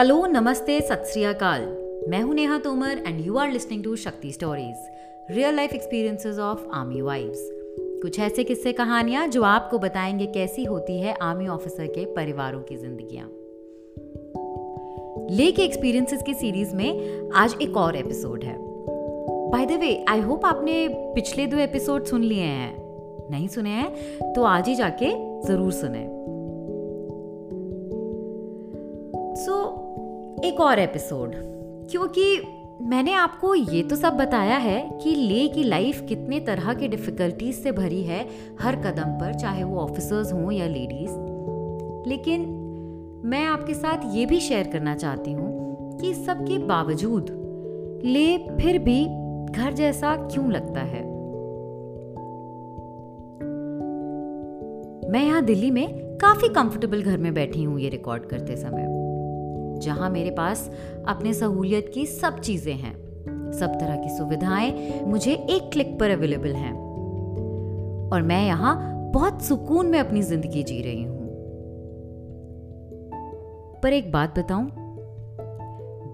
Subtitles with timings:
[0.00, 1.60] Hello नमस्ते, सत श्री अकाल।
[2.08, 4.76] मैं हूँ Neha Tomar and you are listening to Shakti stories
[5.30, 7.50] real life experiences of army wives
[8.02, 12.76] कुछ ऐसे किस्से कहानियाँ जो आपको बताएँगे कैसी होती है आर्मी ऑफिसर के परिवारों की
[12.76, 13.26] जिंदगियाँ।
[15.36, 18.56] ले के एक्सपीरियंसेस की सीरीज़ में आज एक और एपिसोड है।
[19.50, 22.76] By the way I hope आपने पिछले दो एपिसोड सुन लिए हैं।
[23.30, 23.94] नहीं सुने हैं?
[24.32, 26.20] तो आज ही जाके ज़रूर सुने।
[30.44, 31.32] एक और एपिसोड
[31.90, 32.40] क्योंकि
[32.82, 37.54] मैंने आपको ये तो सब बताया है कि ले की लाइफ कितने तरह के डिफिकल्टीज
[37.54, 38.26] से भरी है
[38.60, 41.10] हर कदम पर, चाहे वो ऑफिसर्स हों या लेडीज़
[42.08, 42.40] लेकिन
[43.24, 45.50] मैं आपके साथ ये भी शेयर करना चाहती हूँ
[45.98, 47.26] कि सब के बावजूद
[48.04, 49.04] ले फिर भी
[49.52, 51.02] घर जैसा क्यों लगता है?
[55.10, 58.99] मैं यहाँ दिल्ली में काफ़ी कंफर्टेबल घर में बैठी हूँ ये रिकॉर्ड करते समय।
[59.80, 60.70] जहाँ मेरे पास
[61.08, 62.94] अपने सहूलियत की सब चीज़ें हैं।
[63.52, 66.72] सब तरह की सुविधाएँ मुझे एक क्लिक पर अवेलेबल हैं।
[68.12, 71.20] और मैं यहाँ बहुत सुकून में अपनी ज़िंदगी जी रही हूँ।
[73.82, 74.70] पर एक बात बताऊँ,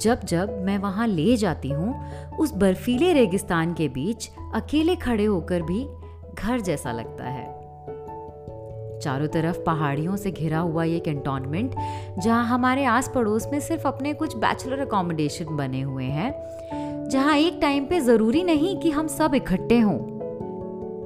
[0.00, 1.94] जब जब मैं वहाँ ले जाती हूँ,
[2.38, 5.86] उस बर्फीले रेगिस्तान के बीच अकेले खड़े होकर भी
[6.34, 7.55] घर जैसा लगता है।
[9.02, 11.74] चारों तरफ़ पहाड़ियों से घिरा हुआ ये कैंटोनमेंट
[12.18, 16.32] जहाँ हमारे आस पड़ोस में सिर्फ़ अपने कुछ बैचलर अकोमोडेशन बने हुए हैं,
[17.08, 19.98] जहाँ एक टाइम पे ज़रूरी नहीं कि हम सब इकट्ठे हों।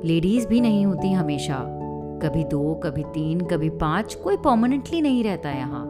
[0.04, 1.58] लेडीज़ भी नहीं होती हमेशा।
[2.22, 5.84] कभी दो, कभी तीन, कभी पाँच, कोई परमानेंटली नहीं रहता यहाँ।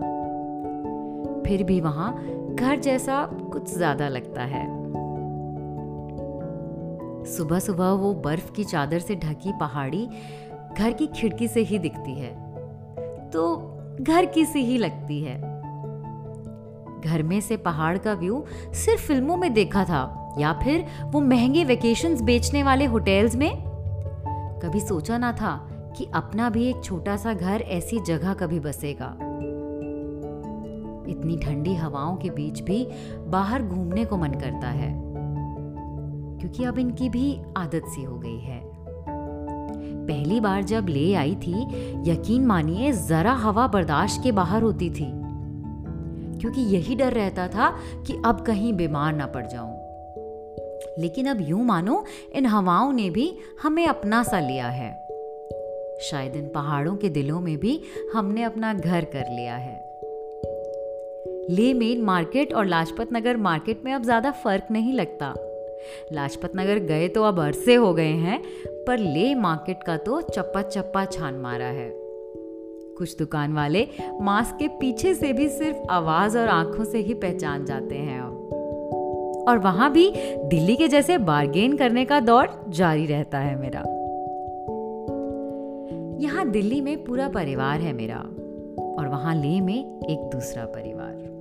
[1.47, 2.13] फिर भी वहाँ
[2.55, 4.65] घर जैसा कुछ ज़्यादा लगता है।
[7.27, 10.09] सुबह सुबह वो बर्फ़ की चादर से ढकी पहाड़ी
[10.79, 12.35] घर की खिड़की से ही दिखती है।
[13.31, 13.57] तो
[14.01, 15.39] घर की सी ही लगती है।
[17.01, 21.65] घर में से पहाड़ का व्यू सिर्फ़ फ़िल्मों में देखा था, या फिर वो महँगे
[21.65, 23.51] वेकेशंस बेचने वाले होटल्स में?
[24.63, 25.57] कभी सोचा ना था
[25.97, 29.17] कि अपना भी एक छोटा सा घर ऐसी जगह कभी बसेगा।
[31.09, 32.89] इतनी ठंडी हवाओं के बीच भी
[33.27, 34.93] बाहर घूमने को मन करता है,
[36.39, 38.80] क्योंकि अब इनकी भी आदत सी हो गई है।
[40.11, 41.63] पहली बार जब ले आई थी,
[42.11, 45.13] यकीन मानिए जरा हवा बर्दाश्त के बाहर होती थी।
[46.41, 47.77] क्योंकि यही डर रहता था
[48.07, 49.81] कि अब कहीं बीमार ना पड़ जाऊँ।
[50.99, 55.07] लेकिन अब यूँ मानो, इन हवाओं ने भी हमें अपना सा लिया है।
[56.01, 57.81] शायद इन पहाड़ों के दिलों में भी
[58.15, 59.91] हमने अपना घर कर लिया है।
[61.51, 65.35] ले मेन मार्केट और लाजपत नगर मार्केट में अब ज़्यादा फ़र्क नहीं लगता।
[66.13, 68.43] लाजपत नगर गए तो अब अरसे हो गए हैं,
[68.87, 71.93] पर ले मार्केट का तो चप्पा चप्पा छान मारा है।
[72.99, 73.89] कुछ दुकान वाले
[74.21, 78.47] मास्क के पीछे से भी सिर्फ़ आवाज़ और आँखों से ही पहचान जाते हैं अब।
[79.49, 80.13] और वहाँ भी
[80.45, 83.81] दिल्ली के जैसे बार्गेन करने का दौर जारी रहता है मेरा।
[86.21, 88.19] यहाँ दिल्ली में पूरा परिवार है मेरा,
[88.99, 91.40] और वहाँ ले में एक दूसरा परिवार।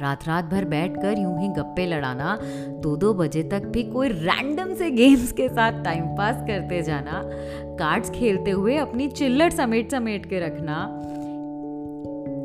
[0.00, 2.38] रात रात भर बैठकर यूँ ही गप्पे लड़ाना
[2.82, 7.22] दो दो बजे तक भी कोई रैंडम से गेम्स के साथ टाइम पास करते जाना
[7.78, 10.80] कार्ड्स खेलते हुए अपनी चिल्लर समेट समेट के रखना।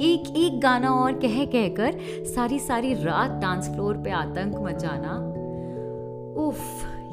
[0.02, 5.16] एक एक गाना और कह कहकर सारी सारी रात डांस फ्लोर पे आतंक मचाना।
[6.46, 6.60] उफ,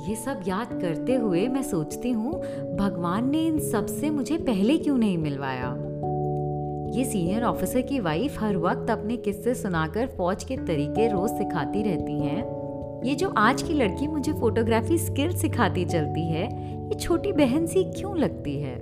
[0.08, 2.32] ये सब याद करते हुए मैं सोचती हूँ,
[2.76, 5.74] भगवान ने इन सबसे मुझे पहले क्यों नहीं मिलवाया?
[6.97, 11.83] ये सीनियर ऑफिसर की वाइफ हर वक्त अपने किस्से सुनाकर फौज के तरीके रोज सिखाती
[11.83, 16.45] रहती हैं। ये जो आज की लड़की मुझे फोटोग्राफी स्किल सिखाती चलती है,
[16.89, 18.75] ये छोटी बहन सी क्यों लगती है?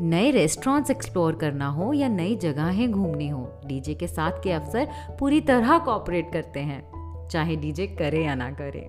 [0.00, 4.88] नए रेस्टोरेंट्स एक्सप्लोर करना हो या नई जगहें घूमनी हो डीजे के साथ के अफसर
[5.20, 8.88] पूरी तरह कॉपरेट करते हैं, चाहे डीजे करे या ना करे।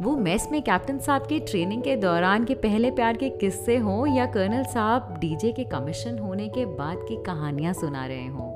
[0.00, 4.06] वो मेस में कैप्टन साहब की ट्रेनिंग के दौरान के पहले प्यार के किस्से हों
[4.06, 8.48] या कर्नल साहब डीजे के कमीशन होने के बाद की कहानियाँ सुना रहे हों।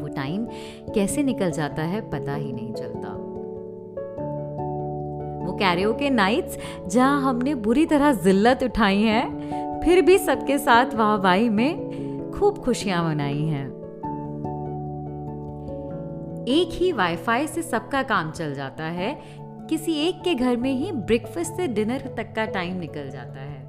[0.00, 0.46] वो टाइम
[0.94, 3.08] कैसे निकल जाता है पता ही नहीं चलता।
[5.46, 9.22] वो कैरियो के नाइट्स जहाँ हमने बुरी तरह जिल्लत उठाई है,
[9.80, 13.66] फिर भी सबके साथ वाहवाही में खूब खुशियाँ मनाई हैं।
[16.48, 20.92] एक ही वाईफाई से सबका काम चल जाता है किसी एक के घर में ही
[20.92, 23.64] ब्रेकफास्ट से डिनर तक का टाइम निकल जाता है।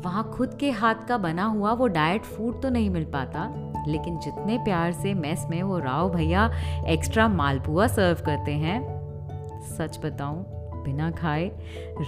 [0.00, 3.48] वहाँ खुद के हाथ का बना हुआ वो डाइट फ़ूड तो नहीं मिल पाता,
[3.88, 6.50] लेकिन जितने प्यार से मेस में वो राव भैया
[6.86, 8.80] एक्स्ट्रा मालपुआ सर्व करते हैं,
[9.76, 10.44] सच बताऊँ,
[10.84, 11.50] बिना खाए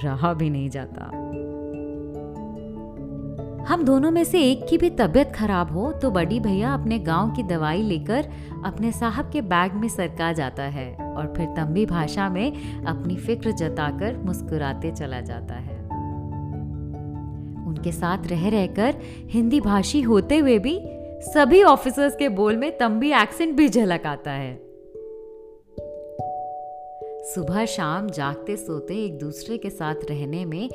[0.04, 1.10] रहा भी नहीं जाता।
[3.64, 7.30] हम दोनों में से एक की भी तबीयत खराब हो तो बड़ी भैया अपने गाँव
[7.30, 8.28] की दवाई लेकर
[8.64, 12.52] अपने साहब के बैग में सरका जाता है। और फिर तंबी भाषा में
[12.84, 15.76] अपनी फ़िक्र जताकर मुस्कुराते चला जाता है।
[17.66, 18.94] उनके साथ रह रहकर
[19.30, 20.80] हिंदी भाषी होते हुए भी
[21.22, 24.68] सभी ऑफिसर्स के बोल में तंबी एक्सेंट भी झलक आता है।
[27.24, 30.68] सुबह शाम जागते सोते एक दूसरे के साथ रहने में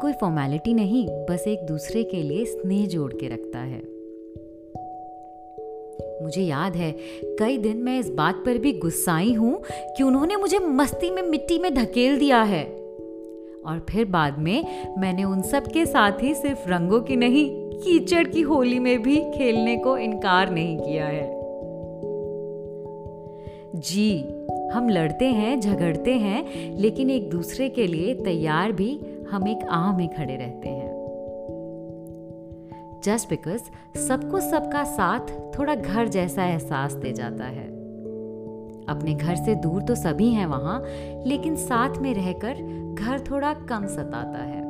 [0.00, 3.89] कोई फॉर्मेलिटी नहीं, बस एक दूसरे के लिए स्नेह जोड़ के रखता है।
[6.30, 6.92] मुझे याद है,
[7.38, 9.62] कई दिन मैं इस बात पर भी गुस्साई हूँ
[9.96, 12.64] कि उन्होंने मुझे मस्ती में मिट्टी में धकेल दिया है।
[13.66, 14.64] और फिर बाद में
[14.98, 17.50] मैंने उन सब के साथ ही सिर्फ़ रंगों की नहीं,
[17.80, 21.40] कीचड़ की होली में भी खेलने को इनकार नहीं किया है।
[23.80, 24.24] जी,
[24.72, 26.44] हम लड़ते हैं, झगड़ते हैं,
[26.78, 29.00] लेकिन एक दूसरे के लिए तैयार भी
[29.30, 30.89] हम एक आह में खड़े रहते हैं।
[33.04, 35.20] जस्ट बिकॉज़ सबको सबका साथ
[35.58, 37.68] थोड़ा घर जैसा एहसास दे जाता है।
[38.88, 40.84] अपने घर से दूर तो सभी हैं वहाँ,
[41.26, 42.54] लेकिन साथ में रहकर
[42.98, 44.62] घर थोड़ा कम सताता है।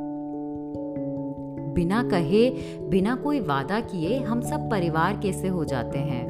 [1.75, 2.51] बिना कहे,
[2.89, 6.27] बिना कोई वादा किए हम सब परिवार कैसे हो जाते हैं?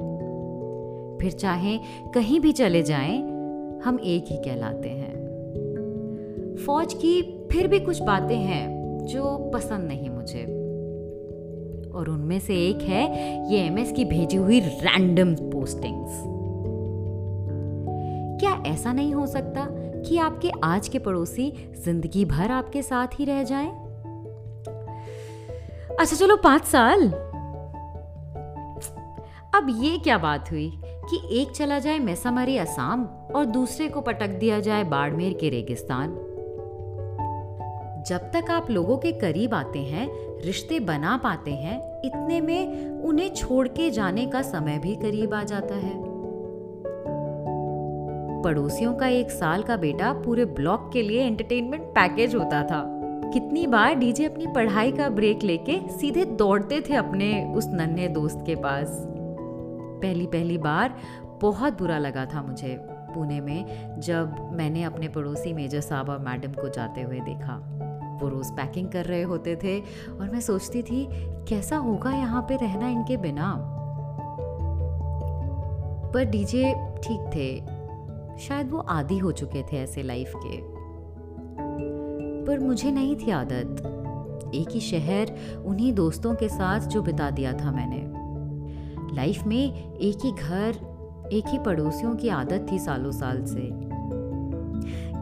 [1.20, 1.78] फिर चाहे
[2.14, 3.18] कहीं भी चले जाएँ,
[3.84, 5.20] हम एक ही कहलाते हैं।
[6.66, 10.59] फौज की फिर भी कुछ बातें हैं जो पसंद नहीं मुझे।
[12.00, 13.02] और उनमें से एक है
[13.52, 16.22] ये एमएस की भेजी हुई रैंडम पोस्टिंग्स
[18.40, 19.66] क्या ऐसा नहीं हो सकता
[20.02, 23.68] कि आपके आज के पड़ोसी ज़िंदगी भर आपके साथ ही रह जाएँ?
[26.00, 27.08] अच्छा चलो पाँच साल।
[29.54, 33.06] अब ये क्या बात हुई कि एक चला जाए मैसामारी असम
[33.36, 36.29] और दूसरे को पटक दिया जाए बाड़मेर के रेगिस्तान?
[38.06, 40.08] जब तक आप लोगों के करीब आते हैं,
[40.44, 45.42] रिश्ते बना पाते हैं, इतने में उन्हें छोड़ के जाने का समय भी करीब आ
[45.44, 45.92] जाता है।
[48.42, 52.82] पड़ोसियों का एक साल का बेटा पूरे ब्लॉक के लिए एंटरटेनमेंट पैकेज होता था।
[53.32, 58.38] कितनी बार डीजे अपनी पढ़ाई का ब्रेक लेके सीधे दौड़ते थे अपने उस नन्हे दोस्त
[58.46, 59.06] के पास।
[60.02, 60.94] पहली पहली बार
[61.40, 62.76] बहुत बुरा लगा था मुझे,
[63.14, 67.79] पुणे में जब मैंने अपने पड़ोसी मेजर साहब और मैडम को जाते हुए देखा।
[68.20, 69.80] वो रोज़ पैकिंग कर रहे होते थे
[70.20, 71.08] और मैं सोचती थी,
[71.48, 73.76] कैसा होगा यहाँ पे रहना इनके बिना?
[76.14, 77.80] पर डीजे ठीक थे।
[78.38, 80.80] शायद वो आदि हो चुके थे ऐसे लाइफ के।
[82.46, 83.96] पर मुझे नहीं थी आदत।
[84.54, 85.32] एक ही शहर,
[85.66, 88.20] उन्हीं दोस्तों के साथ जो बिता दिया था मैंने।
[89.16, 90.90] लाइफ में एक ही घर,
[91.32, 93.90] एक ही पड़ोसियों की आदत थी सालों साल से।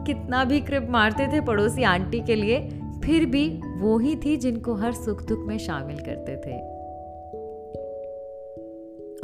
[0.03, 2.78] कितना भी क्रिप मारते थे पड़ोसी आंटी के लिए
[3.09, 6.57] फिर भी वो ही थी जिनको हर सुख दुख में शामिल करते थे।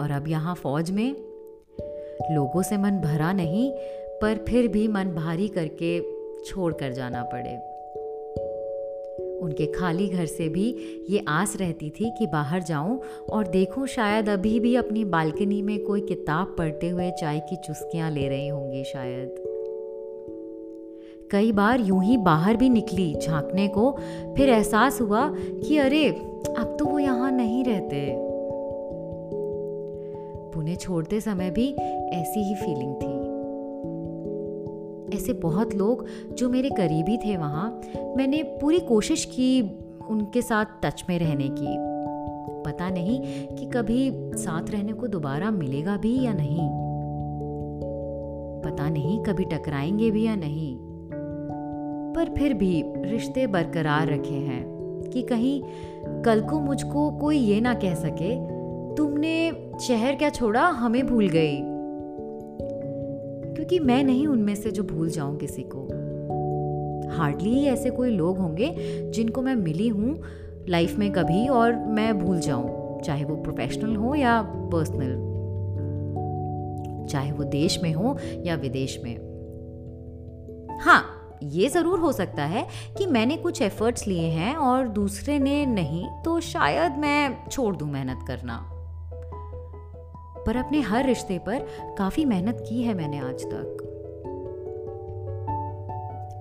[0.03, 1.15] और अब यहाँ फौज में
[2.31, 3.71] लोगों से मन भरा नहीं,
[4.21, 5.99] पर फिर भी मन भारी करके
[6.43, 7.55] छोड़ कर जाना पड़े।
[9.39, 10.69] उनके खाली घर से भी
[11.09, 15.83] ये आस रहती थी कि बाहर जाऊँ और देखूँ शायद अभी भी अपनी बालकनी में
[15.83, 19.44] कोई किताब पढ़ते हुए चाय की चुस्कियाँ ले रही होंगी शायद।
[21.31, 23.97] कई बार यूँ ही बाहर भी निकली झांकने को,
[24.37, 26.09] फिर एहसास हुआ कि अरे,
[26.57, 28.15] अब तो वो यहाँ नहीं रहते।
[30.53, 31.73] पुणे छोड़ते समय भी
[32.13, 33.25] ऐसी ही फीलिंग थी।
[35.17, 37.81] ऐसे बहुत लोग जो मेरे करीबी थे वहाँ,
[38.17, 39.61] मैंने पूरी कोशिश की
[40.09, 41.95] उनके साथ टच में रहने की।
[42.71, 46.69] पता नहीं कि कभी साथ रहने को दोबारा मिलेगा भी या नहीं।
[48.61, 50.84] पता नहीं कभी टकराएँगे भी या नहीं।
[52.15, 54.63] पर फिर भी रिश्ते बरकरार रखे हैं
[55.13, 55.61] कि कहीं
[56.23, 58.35] कल को मुझको कोई ये ना कह सके,
[58.95, 60.61] तुमने शहर क्या छोड़ा?
[60.61, 61.57] हमें भूल गई।
[63.55, 65.81] क्योंकि मैं नहीं उनमें से जो भूल जाऊँ किसी को।
[67.17, 68.75] हार्डली ही ऐसे कोई लोग होंगे
[69.11, 70.21] जिनको मैं मिली हूँ
[70.69, 74.41] लाइफ में कभी और मैं भूल जाऊँ, चाहे वो प्रोफेशनल हो या
[74.73, 75.33] पर्सनल
[77.07, 79.15] चाहे वो देश में हो या विदेश में।
[80.81, 85.65] हाँ ये ज़रूर हो सकता है कि मैंने कुछ एफर्ट्स लिए हैं और दूसरे ने
[85.65, 88.71] नहीं तो शायद मैं छोड़ दूँ मेहनत करना।
[90.47, 93.77] पर अपने हर रिश्ते पर काफ़ी मेहनत की है मैंने आज तक।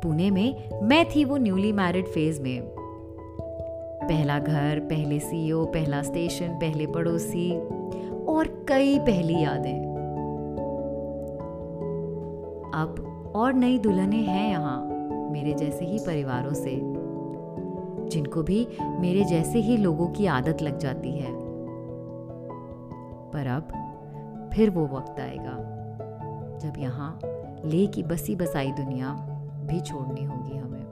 [0.02, 2.62] पुणे में मैं थी वो न्यूली मैरिड फ़ेज़ में।
[4.04, 7.52] पहला घर, पहले सीईओ पहला स्टेशन पहले पड़ोसी
[8.24, 9.94] और कई पहली यादें।
[12.74, 14.86] अब और नई दुल्हने हैं यहाँ,
[15.30, 16.94] मेरे जैसे ही परिवारों से।
[18.08, 21.32] जिनको भी मेरे जैसे ही लोगों की आदत लग जाती है।
[23.30, 23.68] पर अब
[24.54, 25.56] फिर वो वक्त आएगा,
[26.58, 27.20] जब यहाँ
[27.64, 29.10] ले की बसी बसाई दुनिया
[29.64, 30.86] भी छोड़नी होगी हमें।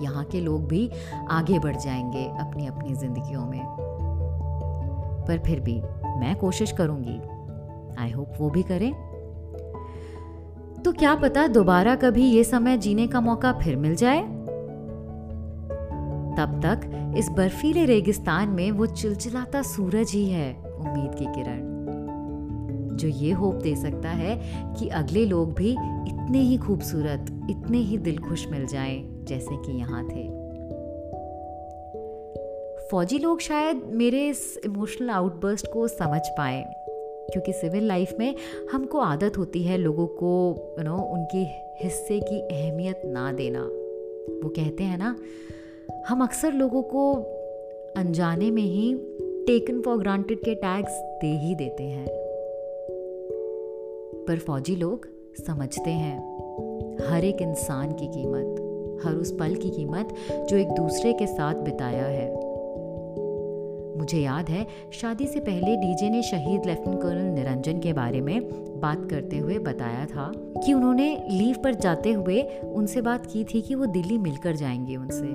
[0.00, 0.90] यहाँ के लोग भी
[1.30, 3.66] आगे बढ़ जाएँगे अपनी अपनी जिंदगियों में।
[5.28, 5.82] पर फिर भी
[6.18, 7.20] मैं कोशिश करूँगी।
[8.02, 9.05] आई होप वो भी करें।
[10.86, 14.22] तो क्या पता दोबारा कभी ये समय जीने का मौका फिर मिल जाए?
[16.36, 21.60] तब तक इस बर्फीले रेगिस्तान में वो चिलचिलाता सूरज ही है उम्मीद की किरण।
[22.96, 24.40] जो ये होप दे सकता है
[24.74, 25.70] कि अगले लोग भी
[26.08, 30.28] इतने ही खूबसूरत, इतने ही दिल खुश मिल जाएँ जैसे कि यहाँ थे।
[32.90, 36.85] फौजी लोग शायद मेरे इस इमोशनल आउटबर्स्ट को समझ पाए।
[37.32, 38.34] क्योंकि सिविल लाइफ में
[38.72, 41.38] हमको आदत होती है लोगों को यू नो उनके
[41.84, 43.62] हिस्से की अहमियत ना देना।
[44.44, 45.16] वो कहते हैं ना,
[46.08, 47.12] हम अक्सर लोगों को
[47.96, 48.94] अनजाने में ही
[49.46, 52.06] टेकन फॉर ग्रांटेड के टैग्स दे ही देते हैं।
[54.28, 55.08] पर फौजी लोग
[55.46, 56.18] समझते हैं,
[57.08, 58.62] हर एक इंसान की कीमत,
[59.04, 60.14] हर उस पल की कीमत
[60.48, 62.45] जो एक दूसरे के साथ बिताया है।
[63.96, 68.40] मुझे याद है, शादी से पहले डीजे ने शहीद लेफ्टिनेंट कर्नल निरंजन के बारे में
[68.80, 73.62] बात करते हुए बताया था कि उन्होंने लीव पर जाते हुए उनसे बात की थी
[73.62, 75.26] कि वो दिल्ली मिलकर जाएँगे उनसे।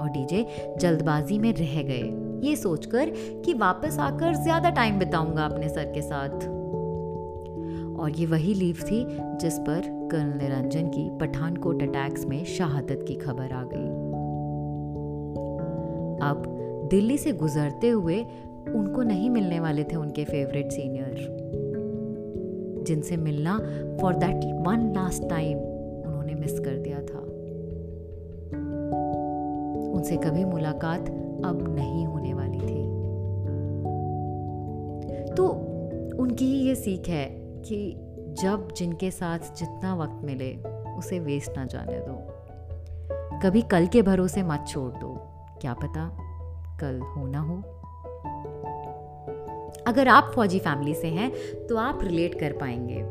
[0.00, 0.46] और डीजे
[0.80, 3.10] जल्दबाजी में रह गए। ये सोचकर
[3.44, 6.48] कि वापस आकर ज़्यादा टाइम बिताऊँगा अपने सर के साथ।
[8.00, 13.14] और ये वही लीव थी जिस पर कर्नल निरंजन की पठानकोट अटैक्स में शहादत की
[13.14, 13.88] खबर आ गई।
[16.22, 16.59] अब
[16.90, 18.22] दिल्ली से गुजरते हुए
[18.74, 21.36] उनको नहीं मिलने वाले थे उनके फेवरेट सीनियर
[22.86, 23.58] जिनसे मिलना
[24.00, 27.18] for that one last time उन्होंने मिस कर दिया था।
[29.92, 31.00] उनसे कभी मुलाकात
[31.44, 32.80] अब नहीं होने वाली थी।
[35.34, 35.48] तो
[36.22, 37.26] उनकी ही ये सीख है
[37.60, 37.96] कि
[38.42, 40.54] जब जिनके साथ जितना वक्त मिले,
[40.98, 42.16] उसे वेस्ट ना जाने दो।
[43.42, 45.14] कभी कल के भरोसे मत छोड़ दो,
[45.60, 46.29] क्या पता?
[46.82, 47.56] कल हो ना हो।
[49.86, 51.30] अगर आप फौजी फैमिली से हैं
[51.66, 53.02] तो आप रिलेट कर पाएँगे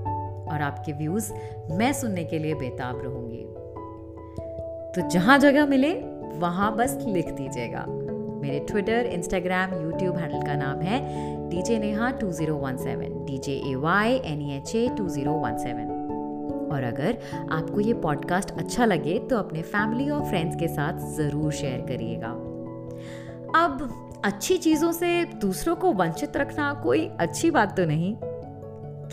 [0.52, 1.32] और आपके व्यूज़
[1.72, 3.46] मैं सुनने के लिए बेताब रहूँगी।
[4.92, 5.94] तो जहाँ जगह मिले,
[6.40, 7.86] वहाँ बस लिख दीजिएगा।
[8.42, 11.00] मेरे ट्विटर इंस्टाग्राम यूट्यूब हैंडल का नाम है
[11.50, 15.08] DJ Neha two zero one seven D J A Y N E H A two
[15.08, 17.18] zero one seven और अगर
[17.52, 22.49] आपको ये पॉडकास्ट अच्छा लगे तो अपने फैमिली और फ्रेंड्स के साथ ज़रूर शेयर करिएगा।
[23.56, 28.14] अब अच्छी चीज़ों से दूसरों को वंचित रखना कोई अच्छी बात तो नहीं।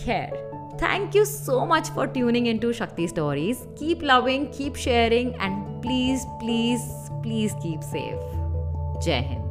[0.05, 0.45] खैर
[0.83, 5.65] thank you so much for tuning in to Shakti stories keep loving keep sharing and
[5.83, 6.83] please please
[7.23, 9.46] please keep safe जय हिंद